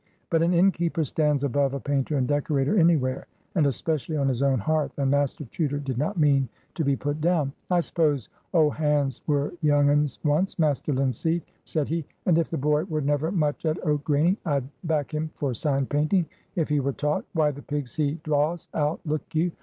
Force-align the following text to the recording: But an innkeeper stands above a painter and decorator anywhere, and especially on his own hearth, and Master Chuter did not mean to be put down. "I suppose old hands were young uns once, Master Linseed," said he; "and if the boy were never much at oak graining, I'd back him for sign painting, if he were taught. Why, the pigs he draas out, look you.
But 0.31 0.41
an 0.41 0.51
innkeeper 0.51 1.03
stands 1.03 1.43
above 1.43 1.75
a 1.75 1.79
painter 1.79 2.17
and 2.17 2.27
decorator 2.27 2.75
anywhere, 2.75 3.27
and 3.53 3.67
especially 3.67 4.17
on 4.17 4.29
his 4.29 4.41
own 4.41 4.57
hearth, 4.57 4.97
and 4.97 5.11
Master 5.11 5.45
Chuter 5.51 5.77
did 5.77 5.99
not 5.99 6.17
mean 6.17 6.49
to 6.73 6.83
be 6.83 6.95
put 6.95 7.21
down. 7.21 7.53
"I 7.69 7.81
suppose 7.81 8.27
old 8.51 8.73
hands 8.73 9.21
were 9.27 9.53
young 9.61 9.91
uns 9.91 10.17
once, 10.23 10.57
Master 10.57 10.91
Linseed," 10.91 11.43
said 11.65 11.87
he; 11.87 12.03
"and 12.25 12.39
if 12.39 12.49
the 12.49 12.57
boy 12.57 12.85
were 12.85 13.01
never 13.01 13.31
much 13.31 13.63
at 13.63 13.77
oak 13.85 14.03
graining, 14.03 14.37
I'd 14.43 14.63
back 14.83 15.13
him 15.13 15.29
for 15.35 15.53
sign 15.53 15.85
painting, 15.85 16.25
if 16.55 16.67
he 16.67 16.79
were 16.79 16.93
taught. 16.93 17.23
Why, 17.33 17.51
the 17.51 17.61
pigs 17.61 17.95
he 17.95 18.19
draas 18.23 18.69
out, 18.73 19.01
look 19.05 19.21
you. 19.35 19.51